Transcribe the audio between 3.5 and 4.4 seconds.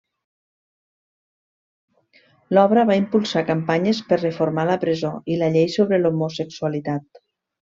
campanyes per